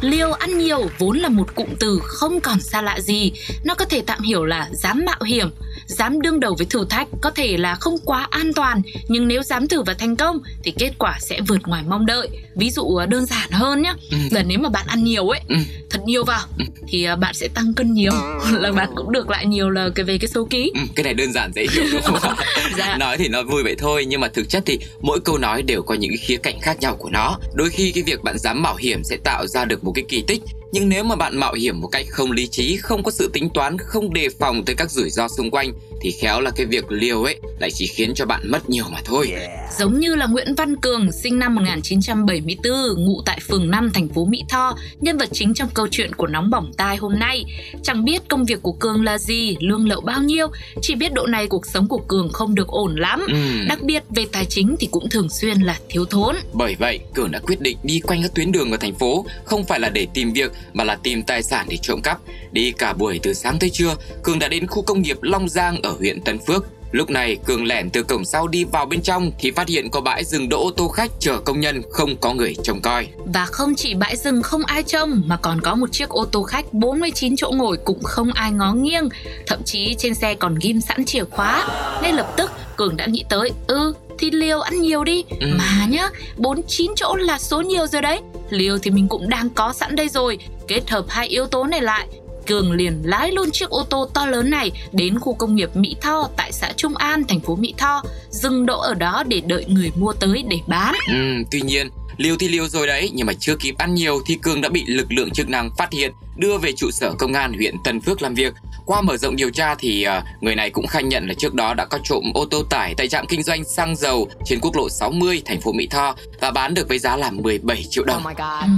Liều 0.00 0.32
ăn 0.32 0.58
nhiều 0.58 0.88
vốn 0.98 1.18
là 1.18 1.28
một 1.28 1.54
cụm 1.54 1.68
từ 1.80 2.00
không 2.02 2.40
còn 2.40 2.60
xa 2.60 2.82
lạ 2.82 3.00
gì. 3.00 3.32
Nó 3.64 3.74
có 3.74 3.84
thể 3.84 4.02
tạm 4.06 4.20
hiểu 4.20 4.44
là 4.44 4.68
dám 4.72 5.04
mạo 5.06 5.22
hiểm, 5.26 5.50
dám 5.88 6.20
đương 6.20 6.40
đầu 6.40 6.54
với 6.58 6.66
thử 6.66 6.84
thách 6.90 7.08
có 7.20 7.30
thể 7.30 7.56
là 7.56 7.74
không 7.74 7.98
quá 8.04 8.26
an 8.30 8.52
toàn, 8.54 8.82
nhưng 9.08 9.28
nếu 9.28 9.42
dám 9.42 9.68
thử 9.68 9.82
và 9.82 9.94
thành 9.94 10.16
công 10.16 10.38
thì 10.64 10.70
kết 10.78 10.90
quả 10.98 11.18
sẽ 11.20 11.40
vượt 11.48 11.58
ngoài 11.66 11.82
mong 11.88 12.06
đợi. 12.06 12.28
Ví 12.56 12.70
dụ 12.70 12.82
ờ, 12.96 13.06
đơn 13.06 13.26
giản 13.26 13.50
hơn 13.50 13.82
nhé, 13.82 13.92
Ừ. 14.10 14.16
là 14.30 14.42
nếu 14.42 14.58
mà 14.58 14.68
bạn 14.68 14.86
ăn 14.86 15.04
nhiều 15.04 15.28
ấy, 15.28 15.40
Ừ. 15.48 15.56
thật 15.90 16.00
nhiều 16.04 16.24
vào 16.24 16.40
thì 16.88 17.04
ờ, 17.04 17.16
bạn 17.16 17.34
sẽ 17.34 17.48
tăng 17.48 17.74
cân 17.74 17.92
nhiều, 17.92 18.12
là 18.52 18.72
bạn 18.72 18.88
cũng 18.96 19.12
được 19.12 19.30
lại 19.30 19.46
nhiều 19.46 19.70
là 19.70 19.88
cái 19.94 20.04
về 20.04 20.18
cái 20.18 20.28
số 20.28 20.44
ký. 20.50 20.72
Ừ, 20.74 20.80
cái 20.94 21.04
này 21.04 21.14
đơn 21.14 21.32
giản 21.32 21.50
dễ 21.54 21.66
hiểu 21.72 21.84
đúng 21.92 22.02
không 22.02 22.18
ạ? 22.22 22.34
Dạ. 22.78 22.96
nói 22.96 23.16
thì 23.18 23.28
nói 23.28 23.44
vui 23.44 23.62
vậy 23.62 23.74
thôi 23.78 24.04
nhưng 24.08 24.20
mà 24.20 24.28
thực 24.28 24.48
chất 24.48 24.62
thì 24.66 24.78
mỗi 25.00 25.20
câu 25.20 25.38
nói 25.38 25.62
đều 25.62 25.82
có 25.82 25.94
những 25.94 26.10
cái 26.10 26.18
khía 26.18 26.36
cạnh 26.36 26.60
khác 26.60 26.80
nhau 26.80 26.96
của 26.96 27.10
nó 27.10 27.38
đôi 27.54 27.70
khi 27.70 27.92
cái 27.92 28.02
việc 28.02 28.22
bạn 28.22 28.38
dám 28.38 28.62
mạo 28.62 28.76
hiểm 28.76 29.04
sẽ 29.04 29.16
tạo 29.24 29.46
ra 29.46 29.64
được 29.64 29.84
một 29.84 29.92
cái 29.94 30.04
kỳ 30.08 30.22
tích 30.26 30.42
nhưng 30.72 30.88
nếu 30.88 31.04
mà 31.04 31.16
bạn 31.16 31.36
mạo 31.36 31.54
hiểm 31.54 31.80
một 31.80 31.88
cách 31.88 32.06
không 32.10 32.32
lý 32.32 32.46
trí, 32.46 32.76
không 32.76 33.02
có 33.02 33.10
sự 33.10 33.30
tính 33.32 33.50
toán, 33.54 33.78
không 33.78 34.14
đề 34.14 34.28
phòng 34.38 34.64
tới 34.64 34.74
các 34.76 34.90
rủi 34.90 35.10
ro 35.10 35.28
xung 35.28 35.50
quanh 35.50 35.72
thì 36.00 36.10
khéo 36.10 36.40
là 36.40 36.50
cái 36.50 36.66
việc 36.66 36.92
liều 36.92 37.22
ấy 37.24 37.40
lại 37.58 37.70
chỉ 37.70 37.86
khiến 37.86 38.14
cho 38.14 38.26
bạn 38.26 38.50
mất 38.50 38.70
nhiều 38.70 38.84
mà 38.92 38.98
thôi 39.04 39.32
Giống 39.78 39.98
như 40.00 40.14
là 40.14 40.26
Nguyễn 40.26 40.54
Văn 40.54 40.76
Cường, 40.76 41.12
sinh 41.12 41.38
năm 41.38 41.54
1974, 41.54 43.04
ngụ 43.04 43.22
tại 43.26 43.38
phường 43.48 43.70
5 43.70 43.90
thành 43.94 44.08
phố 44.08 44.24
Mỹ 44.24 44.44
Tho, 44.48 44.76
nhân 45.00 45.18
vật 45.18 45.28
chính 45.32 45.54
trong 45.54 45.68
câu 45.74 45.88
chuyện 45.90 46.14
của 46.14 46.26
Nóng 46.26 46.50
Bỏng 46.50 46.72
Tai 46.76 46.96
hôm 46.96 47.18
nay. 47.18 47.44
Chẳng 47.82 48.04
biết 48.04 48.22
công 48.28 48.44
việc 48.44 48.62
của 48.62 48.72
Cường 48.72 49.04
là 49.04 49.18
gì, 49.18 49.56
lương 49.60 49.88
lậu 49.88 50.00
bao 50.00 50.22
nhiêu, 50.22 50.46
chỉ 50.82 50.94
biết 50.94 51.12
độ 51.12 51.26
này 51.26 51.46
cuộc 51.46 51.66
sống 51.66 51.88
của 51.88 51.98
Cường 52.08 52.28
không 52.32 52.54
được 52.54 52.68
ổn 52.68 52.96
lắm. 52.96 53.26
Ừm, 53.28 53.66
Đặc 53.68 53.82
biệt 53.82 54.02
về 54.10 54.26
tài 54.32 54.44
chính 54.44 54.76
thì 54.80 54.88
cũng 54.90 55.08
thường 55.08 55.28
xuyên 55.30 55.60
là 55.60 55.78
thiếu 55.88 56.04
thốn. 56.04 56.36
bởi 56.52 56.76
vậy 56.78 57.00
cường 57.14 57.30
đã 57.30 57.38
quyết 57.38 57.60
định 57.60 57.76
đi 57.82 58.00
quanh 58.00 58.22
các 58.22 58.34
tuyến 58.34 58.52
đường 58.52 58.70
ở 58.72 58.76
thành 58.76 58.94
phố 58.94 59.26
không 59.44 59.64
phải 59.64 59.80
là 59.80 59.88
để 59.88 60.06
tìm 60.14 60.32
việc 60.32 60.52
mà 60.72 60.84
là 60.84 60.96
tìm 61.02 61.22
tài 61.22 61.42
sản 61.42 61.66
để 61.70 61.76
trộm 61.82 62.00
cắp 62.02 62.18
đi 62.52 62.72
cả 62.78 62.92
buổi 62.92 63.20
từ 63.22 63.32
sáng 63.32 63.58
tới 63.58 63.70
trưa 63.70 63.94
cường 64.22 64.38
đã 64.38 64.48
đến 64.48 64.66
khu 64.66 64.82
công 64.82 65.02
nghiệp 65.02 65.16
long 65.22 65.48
giang 65.48 65.82
ở 65.82 65.87
huyện 65.98 66.20
tân 66.20 66.38
phước 66.38 66.64
Lúc 66.92 67.10
này 67.10 67.36
Cường 67.44 67.66
lẻn 67.66 67.90
từ 67.90 68.02
cổng 68.02 68.24
sau 68.24 68.48
đi 68.48 68.64
vào 68.64 68.86
bên 68.86 69.02
trong 69.02 69.30
thì 69.38 69.50
phát 69.50 69.68
hiện 69.68 69.90
có 69.90 70.00
bãi 70.00 70.24
dừng 70.24 70.48
đỗ 70.48 70.64
ô 70.64 70.70
tô 70.70 70.88
khách 70.88 71.10
chở 71.18 71.38
công 71.44 71.60
nhân 71.60 71.82
không 71.90 72.16
có 72.16 72.34
người 72.34 72.54
trông 72.62 72.80
coi. 72.80 73.08
Và 73.26 73.46
không 73.46 73.74
chỉ 73.74 73.94
bãi 73.94 74.16
rừng 74.16 74.42
không 74.42 74.64
ai 74.64 74.82
trông 74.82 75.22
mà 75.26 75.36
còn 75.36 75.60
có 75.60 75.74
một 75.74 75.92
chiếc 75.92 76.08
ô 76.08 76.24
tô 76.24 76.42
khách 76.42 76.72
49 76.72 77.36
chỗ 77.36 77.50
ngồi 77.50 77.76
cũng 77.76 78.02
không 78.02 78.32
ai 78.32 78.52
ngó 78.52 78.72
nghiêng. 78.72 79.08
Thậm 79.46 79.62
chí 79.64 79.94
trên 79.98 80.14
xe 80.14 80.34
còn 80.34 80.54
ghim 80.60 80.80
sẵn 80.80 81.04
chìa 81.04 81.24
khóa. 81.24 81.66
Ngay 82.02 82.12
lập 82.12 82.34
tức 82.36 82.50
Cường 82.76 82.96
đã 82.96 83.06
nghĩ 83.06 83.24
tới, 83.28 83.50
ừ 83.66 83.94
thì 84.18 84.30
liều 84.30 84.60
ăn 84.60 84.80
nhiều 84.80 85.04
đi. 85.04 85.24
Ừ. 85.40 85.46
Mà 85.58 85.86
nhá, 85.88 86.08
49 86.36 86.92
chỗ 86.96 87.16
là 87.16 87.38
số 87.38 87.60
nhiều 87.60 87.86
rồi 87.86 88.02
đấy. 88.02 88.20
Liều 88.50 88.78
thì 88.78 88.90
mình 88.90 89.08
cũng 89.08 89.28
đang 89.28 89.50
có 89.50 89.72
sẵn 89.72 89.96
đây 89.96 90.08
rồi. 90.08 90.38
Kết 90.68 90.90
hợp 90.90 91.04
hai 91.08 91.28
yếu 91.28 91.46
tố 91.46 91.64
này 91.64 91.80
lại, 91.80 92.08
Cường 92.48 92.72
liền 92.72 93.02
lái 93.04 93.32
luôn 93.32 93.50
chiếc 93.50 93.70
ô 93.70 93.84
tô 93.90 94.08
to 94.14 94.26
lớn 94.26 94.50
này 94.50 94.70
đến 94.92 95.18
khu 95.18 95.34
công 95.34 95.54
nghiệp 95.54 95.70
Mỹ 95.74 95.96
Tho 96.00 96.28
tại 96.36 96.52
xã 96.52 96.72
Trung 96.76 96.96
An, 96.96 97.24
thành 97.28 97.40
phố 97.40 97.56
Mỹ 97.56 97.74
Tho, 97.78 98.02
dừng 98.30 98.66
đỗ 98.66 98.80
ở 98.80 98.94
đó 98.94 99.22
để 99.28 99.40
đợi 99.46 99.64
người 99.68 99.90
mua 99.96 100.12
tới 100.12 100.44
để 100.48 100.58
bán. 100.66 100.94
Ừ, 101.08 101.44
tuy 101.50 101.60
nhiên, 101.60 101.88
liều 102.18 102.36
thì 102.36 102.48
liều 102.48 102.68
rồi 102.68 102.86
đấy, 102.86 103.10
nhưng 103.14 103.26
mà 103.26 103.32
chưa 103.40 103.56
kịp 103.56 103.74
ăn 103.78 103.94
nhiều 103.94 104.20
thì 104.26 104.34
Cường 104.42 104.60
đã 104.60 104.68
bị 104.68 104.84
lực 104.86 105.12
lượng 105.12 105.30
chức 105.30 105.48
năng 105.48 105.70
phát 105.78 105.92
hiện, 105.92 106.12
đưa 106.36 106.58
về 106.58 106.72
trụ 106.76 106.90
sở 106.90 107.12
công 107.18 107.32
an 107.32 107.52
huyện 107.52 107.74
Tân 107.84 108.00
Phước 108.00 108.22
làm 108.22 108.34
việc. 108.34 108.54
Qua 108.86 109.00
mở 109.02 109.16
rộng 109.16 109.36
điều 109.36 109.50
tra 109.50 109.74
thì 109.74 110.02
à, 110.02 110.22
người 110.40 110.54
này 110.54 110.70
cũng 110.70 110.86
khai 110.86 111.02
nhận 111.02 111.28
là 111.28 111.34
trước 111.38 111.54
đó 111.54 111.74
đã 111.74 111.84
có 111.84 111.98
trộm 112.04 112.24
ô 112.34 112.44
tô 112.50 112.62
tải 112.70 112.94
tại 112.96 113.08
trạm 113.08 113.26
kinh 113.26 113.42
doanh 113.42 113.64
xăng 113.64 113.96
dầu 113.96 114.28
trên 114.44 114.58
quốc 114.62 114.76
lộ 114.76 114.88
60 114.88 115.42
thành 115.44 115.60
phố 115.60 115.72
Mỹ 115.72 115.86
Tho 115.90 116.14
và 116.40 116.50
bán 116.50 116.74
được 116.74 116.88
với 116.88 116.98
giá 116.98 117.16
là 117.16 117.30
17 117.30 117.84
triệu 117.90 118.04
đồng. 118.04 118.24
Ừ. 118.24 118.68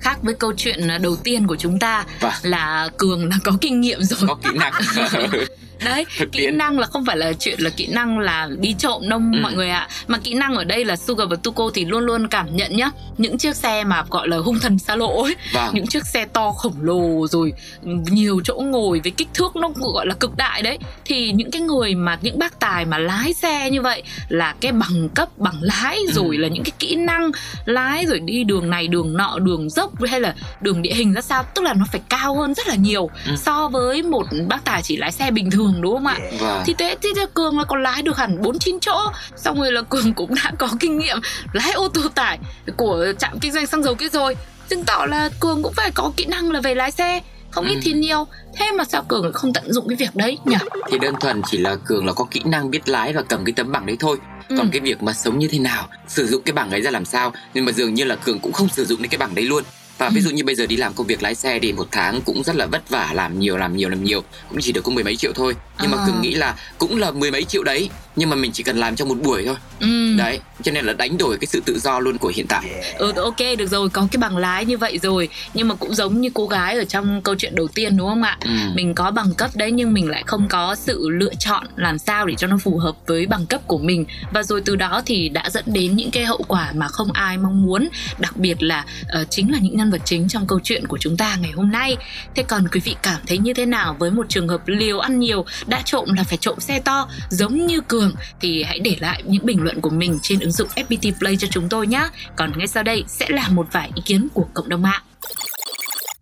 Khác 0.00 0.18
với 0.22 0.34
câu 0.34 0.52
chuyện 0.56 0.88
đầu 1.02 1.16
tiên 1.16 1.46
của 1.46 1.56
chúng 1.56 1.78
ta 1.78 2.04
Vâng. 2.20 2.32
là 2.42 2.88
Cường 2.98 3.28
đã 3.28 3.36
có 3.44 3.52
kinh 3.60 3.80
nghiệm 3.80 4.02
rồi. 4.02 4.20
Có 4.28 4.34
kỹ 4.34 4.50
năng. 4.54 4.72
Đấy, 5.84 6.06
Thực 6.18 6.32
kỹ 6.32 6.40
tiễn. 6.40 6.58
năng 6.58 6.78
là 6.78 6.86
không 6.86 7.04
phải 7.04 7.16
là 7.16 7.32
chuyện 7.38 7.60
là 7.60 7.70
kỹ 7.70 7.86
năng 7.86 8.18
là 8.18 8.48
đi 8.58 8.74
trộm 8.78 9.08
đâu 9.08 9.18
Ừ. 9.18 9.38
mọi 9.42 9.52
người 9.54 9.70
ạ. 9.70 9.88
Mà 10.06 10.18
kỹ 10.18 10.34
năng 10.34 10.54
ở 10.54 10.64
đây 10.64 10.84
là 10.84 10.96
Sugar 10.96 11.28
và 11.30 11.36
Tuko 11.36 11.70
thì 11.74 11.84
luôn 11.84 12.04
luôn 12.04 12.28
cảm 12.28 12.56
nhận 12.56 12.76
nhá. 12.76 12.90
Những 13.18 13.38
chiếc 13.38 13.56
xe 13.56 13.84
mà 13.84 14.04
gọi 14.10 14.28
là 14.28 14.36
hung 14.36 14.58
thần 14.58 14.78
xa 14.78 14.96
lộ 14.96 15.22
ấy, 15.22 15.34
vâng. 15.52 15.70
những 15.74 15.86
chiếc 15.86 16.06
xe 16.06 16.24
to 16.32 16.52
khổng 16.52 16.74
lồ 16.80 17.26
rồi 17.26 17.52
nhiều 17.82 18.40
chỗ 18.44 18.54
ngồi 18.54 19.00
với 19.04 19.10
kích 19.12 19.28
thước 19.34 19.56
nó 19.56 19.68
gọi 19.94 20.06
là 20.06 20.14
cực 20.14 20.36
đại 20.36 20.62
đấy 20.62 20.78
thì 21.04 21.32
những 21.32 21.50
cái 21.50 21.60
người 21.62 21.94
mà 21.94 22.18
những 22.22 22.38
bác 22.38 22.60
tài 22.60 22.84
mà 22.84 22.98
lái 22.98 23.32
xe 23.34 23.70
như 23.70 23.82
vậy 23.82 24.02
là 24.28 24.54
cái 24.60 24.72
bằng 24.72 25.08
cấp 25.14 25.28
bằng 25.38 25.54
lái 25.60 25.96
Ừ. 25.96 26.12
rồi 26.12 26.36
là 26.38 26.48
những 26.48 26.64
cái 26.64 26.72
kỹ 26.78 26.94
năng 26.94 27.30
lái 27.64 28.06
rồi 28.06 28.20
đi 28.20 28.44
đường 28.44 28.70
này 28.70 28.88
đường 28.88 29.16
nọ 29.16 29.38
đường 29.38 29.70
dốc 29.70 29.90
hay 30.10 30.20
là 30.20 30.34
đường 30.60 30.82
địa 30.82 30.92
hình 30.94 31.14
ra 31.14 31.20
sao 31.20 31.42
tức 31.54 31.62
là 31.62 31.74
nó 31.74 31.84
phải 31.92 32.00
cao 32.08 32.36
hơn 32.36 32.54
rất 32.54 32.68
là 32.68 32.74
nhiều 32.74 33.10
Ừ. 33.26 33.32
so 33.36 33.68
với 33.68 34.02
một 34.02 34.26
bác 34.48 34.64
tài 34.64 34.82
chỉ 34.82 34.96
lái 34.96 35.12
xe 35.12 35.30
bình 35.30 35.50
thường 35.50 35.65
đúng 35.80 35.92
không 35.94 36.06
ạ 36.06 36.18
Vâng. 36.40 36.62
thì 36.66 36.74
thế 36.78 36.96
thì 37.02 37.08
là 37.16 37.26
cường 37.34 37.58
là 37.58 37.64
còn 37.64 37.82
lái 37.82 38.02
được 38.02 38.16
hẳn 38.16 38.42
49 38.42 38.78
chỗ 38.80 39.10
xong 39.36 39.58
rồi 39.60 39.72
là 39.72 39.82
cường 39.82 40.12
cũng 40.14 40.34
đã 40.34 40.52
có 40.58 40.68
kinh 40.80 40.98
nghiệm 40.98 41.18
lái 41.52 41.72
ô 41.72 41.88
tô 41.88 42.00
tải 42.14 42.38
của 42.76 43.06
trạm 43.18 43.38
kinh 43.40 43.52
doanh 43.52 43.66
xăng 43.66 43.82
dầu 43.82 43.94
kia 43.94 44.08
rồi 44.08 44.36
chứng 44.68 44.84
tỏ 44.84 45.06
là 45.08 45.30
cường 45.40 45.62
cũng 45.62 45.72
phải 45.72 45.90
có 45.94 46.12
kỹ 46.16 46.24
năng 46.24 46.50
là 46.50 46.60
về 46.60 46.74
lái 46.74 46.90
xe 46.90 47.20
không 47.50 47.66
ít 47.66 47.74
Ừ. 47.74 47.80
thì 47.82 47.92
nhiều 47.92 48.26
thế 48.56 48.72
mà 48.72 48.84
sao 48.84 49.02
cường 49.08 49.22
lại 49.22 49.32
không 49.32 49.52
tận 49.52 49.72
dụng 49.72 49.88
cái 49.88 49.96
việc 49.96 50.14
đấy 50.16 50.38
nhỉ 50.44 50.56
Thì 50.90 50.98
đơn 50.98 51.14
thuần 51.20 51.42
chỉ 51.46 51.58
là 51.58 51.76
Cường 51.86 52.06
là 52.06 52.12
có 52.12 52.24
kỹ 52.30 52.40
năng 52.44 52.70
biết 52.70 52.88
lái 52.88 53.12
và 53.12 53.22
cầm 53.22 53.44
cái 53.44 53.52
tấm 53.56 53.72
bằng 53.72 53.86
đấy 53.86 53.96
thôi. 54.00 54.16
Ừ. 54.48 54.54
Còn 54.58 54.68
cái 54.72 54.80
việc 54.80 55.02
mà 55.02 55.12
sống 55.12 55.38
như 55.38 55.48
thế 55.48 55.58
nào, 55.58 55.88
sử 56.08 56.26
dụng 56.26 56.42
cái 56.42 56.52
bằng 56.52 56.70
ấy 56.70 56.80
ra 56.80 56.90
làm 56.90 57.04
sao, 57.04 57.32
nhưng 57.54 57.64
mà 57.64 57.72
dường 57.72 57.94
như 57.94 58.04
là 58.04 58.16
Cường 58.16 58.38
cũng 58.38 58.52
không 58.52 58.68
sử 58.68 58.84
dụng 58.84 59.02
đến 59.02 59.10
cái 59.10 59.18
bằng 59.18 59.34
đấy 59.34 59.44
luôn. 59.44 59.64
Và 59.98 60.08
ví 60.08 60.20
dụ 60.20 60.30
như 60.30 60.44
bây 60.44 60.54
giờ 60.54 60.66
đi 60.66 60.76
làm 60.76 60.92
công 60.94 61.06
việc 61.06 61.22
lái 61.22 61.34
xe 61.34 61.58
thì 61.62 61.72
một 61.72 61.88
tháng 61.90 62.20
cũng 62.24 62.42
rất 62.42 62.56
là 62.56 62.66
vất 62.66 62.90
vả 62.90 63.10
làm 63.14 63.38
nhiều 63.38 63.56
làm 63.56 63.76
nhiều 63.76 63.88
làm 63.88 64.04
nhiều. 64.04 64.22
Cũng 64.50 64.58
chỉ 64.62 64.72
được 64.72 64.84
có 64.84 64.92
mười 64.92 65.04
mấy 65.04 65.16
triệu 65.16 65.32
thôi. 65.34 65.54
Nhưng 65.82 65.90
mà 65.90 65.98
À. 65.98 66.04
cường 66.06 66.22
nghĩ 66.22 66.34
là 66.34 66.54
cũng 66.78 66.98
là 66.98 67.10
mười 67.10 67.30
mấy 67.30 67.44
triệu 67.44 67.62
đấy 67.64 67.90
nhưng 68.16 68.30
mà 68.30 68.36
mình 68.36 68.52
chỉ 68.52 68.62
cần 68.62 68.76
làm 68.76 68.96
trong 68.96 69.08
một 69.08 69.18
buổi 69.22 69.44
thôi. 69.46 69.56
Ừ. 69.80 70.16
đấy 70.18 70.38
cho 70.62 70.72
nên 70.72 70.84
là 70.84 70.92
đánh 70.92 71.18
đổi 71.18 71.38
cái 71.38 71.46
sự 71.46 71.62
tự 71.66 71.78
do 71.78 72.00
luôn 72.00 72.18
của 72.18 72.32
hiện 72.34 72.46
tại. 72.46 72.64
Ừ 72.98 73.12
ok 73.16 73.36
được 73.58 73.66
rồi. 73.66 73.88
Có 73.88 74.08
cái 74.12 74.18
bằng 74.18 74.36
lái 74.36 74.64
như 74.64 74.78
vậy 74.78 74.98
rồi. 75.02 75.28
Nhưng 75.54 75.68
mà 75.68 75.74
cũng 75.74 75.94
giống 75.94 76.20
như 76.20 76.30
cô 76.34 76.46
gái 76.46 76.78
ở 76.78 76.84
trong 76.84 77.22
câu 77.22 77.34
chuyện 77.34 77.54
đầu 77.54 77.68
tiên 77.68 77.96
đúng 77.96 78.08
không 78.08 78.22
ạ? 78.22 78.38
Ừ. 78.40 78.50
Mình 78.74 78.94
có 78.94 79.10
bằng 79.10 79.34
cấp 79.34 79.50
đấy 79.54 79.70
nhưng 79.72 79.92
mình 79.94 80.08
lại 80.08 80.22
không 80.26 80.48
có 80.48 80.74
sự 80.74 81.08
lựa 81.08 81.34
chọn 81.38 81.66
làm 81.76 81.98
sao 81.98 82.26
để 82.26 82.34
cho 82.38 82.46
nó 82.46 82.58
phù 82.58 82.78
hợp 82.78 82.96
với 83.06 83.26
bằng 83.26 83.46
cấp 83.46 83.60
của 83.66 83.78
mình. 83.78 84.04
Và 84.32 84.42
rồi 84.42 84.60
từ 84.64 84.76
đó 84.76 85.02
thì 85.06 85.28
đã 85.28 85.50
dẫn 85.50 85.64
đến 85.66 85.96
những 85.96 86.10
cái 86.10 86.24
hậu 86.24 86.44
quả 86.48 86.72
mà 86.74 86.88
không 86.88 87.12
ai 87.12 87.36
mong 87.38 87.62
muốn. 87.62 87.88
Đặc 88.18 88.36
biệt 88.36 88.62
là 88.62 88.84
ờ, 89.08 89.24
chính 89.30 89.52
là 89.52 89.58
những 89.62 89.76
nhân 89.76 89.85
vật 89.90 90.00
chính 90.04 90.28
trong 90.28 90.46
câu 90.46 90.60
chuyện 90.62 90.86
của 90.86 90.98
chúng 91.00 91.16
ta 91.16 91.36
ngày 91.36 91.50
hôm 91.50 91.70
nay. 91.70 91.96
Thế 92.34 92.42
còn 92.42 92.68
quý 92.72 92.80
vị 92.84 92.96
cảm 93.02 93.20
thấy 93.26 93.38
như 93.38 93.54
thế 93.54 93.66
nào 93.66 93.96
với 93.98 94.10
một 94.10 94.26
trường 94.28 94.48
hợp 94.48 94.60
liều 94.66 94.98
ăn 94.98 95.18
nhiều 95.18 95.44
đã 95.66 95.82
trộm 95.84 96.12
là 96.16 96.24
phải 96.24 96.38
trộm 96.38 96.60
xe 96.60 96.80
to 96.80 97.08
giống 97.30 97.66
như 97.66 97.80
Cường 97.80 98.12
thì 98.40 98.62
hãy 98.62 98.78
để 98.78 98.96
lại 99.00 99.22
những 99.26 99.46
bình 99.46 99.62
luận 99.62 99.80
của 99.80 99.90
mình 99.90 100.18
trên 100.22 100.40
ứng 100.40 100.52
dụng 100.52 100.68
FPT 100.74 101.12
Play 101.18 101.36
cho 101.36 101.48
chúng 101.50 101.68
tôi 101.68 101.86
nhé. 101.86 102.08
Còn 102.36 102.58
ngay 102.58 102.66
sau 102.66 102.82
đây 102.82 103.04
sẽ 103.08 103.26
là 103.28 103.48
một 103.48 103.66
vài 103.72 103.90
ý 103.94 104.02
kiến 104.04 104.28
của 104.34 104.46
cộng 104.54 104.68
đồng 104.68 104.82
mạng. 104.82 105.02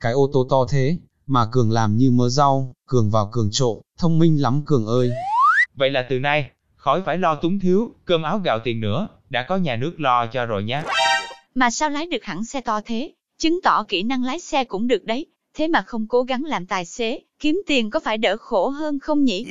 Cái 0.00 0.12
ô 0.12 0.30
tô 0.32 0.46
to 0.50 0.56
thế, 0.70 0.98
mà 1.26 1.46
Cường 1.52 1.70
làm 1.70 1.96
như 1.96 2.10
mớ 2.10 2.28
rau, 2.28 2.74
Cường 2.86 3.10
vào 3.10 3.28
Cường 3.32 3.48
trộm, 3.52 3.78
thông 3.98 4.18
minh 4.18 4.42
lắm 4.42 4.62
Cường 4.66 4.86
ơi. 4.86 5.10
Vậy 5.74 5.90
là 5.90 6.06
từ 6.10 6.18
nay, 6.18 6.50
khỏi 6.76 7.02
phải 7.06 7.18
lo 7.18 7.34
túng 7.34 7.60
thiếu, 7.60 7.94
cơm 8.04 8.22
áo 8.22 8.38
gạo 8.38 8.58
tiền 8.64 8.80
nữa, 8.80 9.08
đã 9.30 9.46
có 9.48 9.56
nhà 9.56 9.76
nước 9.76 9.92
lo 9.98 10.26
cho 10.26 10.46
rồi 10.46 10.62
nhé. 10.62 10.82
Mà 11.54 11.70
sao 11.70 11.90
lái 11.90 12.06
được 12.06 12.24
hẳn 12.24 12.44
xe 12.44 12.60
to 12.60 12.80
thế? 12.84 13.12
Chứng 13.44 13.60
tỏ 13.62 13.84
kỹ 13.88 14.02
năng 14.02 14.24
lái 14.24 14.40
xe 14.40 14.64
cũng 14.64 14.86
được 14.86 15.04
đấy. 15.04 15.26
Thế 15.54 15.68
mà 15.68 15.82
không 15.82 16.06
cố 16.08 16.22
gắng 16.22 16.44
làm 16.44 16.66
tài 16.66 16.84
xế, 16.84 17.20
kiếm 17.38 17.62
tiền 17.66 17.90
có 17.90 18.00
phải 18.00 18.18
đỡ 18.18 18.36
khổ 18.36 18.68
hơn 18.68 18.98
không 18.98 19.24
nhỉ? 19.24 19.46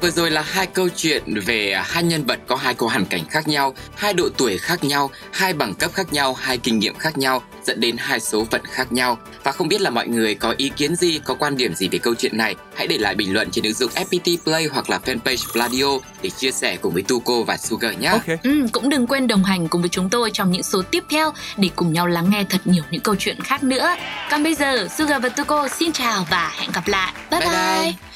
Vừa 0.00 0.10
rồi 0.10 0.30
là 0.30 0.42
hai 0.42 0.66
câu 0.66 0.88
chuyện 0.96 1.22
về 1.46 1.82
hai 1.84 2.02
nhân 2.02 2.24
vật 2.24 2.38
có 2.46 2.56
hai 2.56 2.74
câu 2.74 2.88
hoàn 2.88 3.06
cảnh 3.06 3.24
khác 3.30 3.48
nhau, 3.48 3.74
hai 3.96 4.14
độ 4.14 4.28
tuổi 4.36 4.58
khác 4.58 4.84
nhau, 4.84 5.10
hai 5.32 5.52
bằng 5.52 5.74
cấp 5.74 5.90
khác 5.94 6.12
nhau, 6.12 6.34
hai 6.34 6.58
kinh 6.58 6.78
nghiệm 6.78 6.94
khác 6.94 7.18
nhau, 7.18 7.42
dẫn 7.66 7.80
đến 7.80 7.96
hai 7.98 8.20
số 8.20 8.46
phận 8.50 8.60
khác 8.64 8.92
nhau. 8.92 9.18
Và 9.44 9.52
không 9.52 9.68
biết 9.68 9.80
là 9.80 9.90
mọi 9.90 10.08
người 10.08 10.34
có 10.34 10.54
ý 10.56 10.70
kiến 10.76 10.96
gì, 10.96 11.20
có 11.24 11.34
quan 11.34 11.56
điểm 11.56 11.74
gì 11.74 11.88
về 11.88 11.98
câu 11.98 12.14
chuyện 12.14 12.36
này, 12.36 12.54
hãy 12.74 12.86
để 12.86 12.98
lại 12.98 13.14
bình 13.14 13.34
luận 13.34 13.50
trên 13.50 13.64
ứng 13.64 13.74
dụng 13.74 13.90
FPT 13.94 14.36
Play 14.44 14.66
hoặc 14.66 14.90
là 14.90 15.00
fanpage 15.04 15.52
Pladio 15.52 16.08
để 16.22 16.30
chia 16.30 16.50
sẻ 16.50 16.76
cùng 16.76 16.94
với 16.94 17.02
Tuko 17.02 17.42
và 17.42 17.56
Sugar 17.56 17.98
nhé. 17.98 18.12
Ừ, 18.42 18.66
cũng 18.72 18.88
đừng 18.88 19.06
quên 19.06 19.26
đồng 19.26 19.44
hành 19.44 19.68
cùng 19.68 19.80
với 19.82 19.90
chúng 19.90 20.10
tôi 20.10 20.30
trong 20.30 20.52
những 20.52 20.62
số 20.62 20.82
tiếp 20.82 21.04
theo 21.10 21.32
để 21.56 21.70
cùng 21.76 21.92
nhau 21.92 22.06
lắng 22.06 22.30
nghe 22.30 22.44
thật 22.50 22.60
nhiều 22.64 22.82
những 22.90 23.02
câu 23.02 23.14
chuyện 23.18 23.40
khác 23.40 23.62
nữa. 23.62 23.94
Còn 24.30 24.42
bây 24.42 24.54
giờ, 24.54 24.88
Sugar 24.98 25.22
và 25.22 25.28
Tuko 25.28 25.68
xin 25.68 25.92
chào 25.92 26.26
và 26.30 26.52
hẹn 26.56 26.70
gặp 26.72 26.88
lại. 26.88 27.12
Bye 27.30 27.40
Bye 27.40 27.48
bye. 27.48 27.82
bye. 27.82 28.07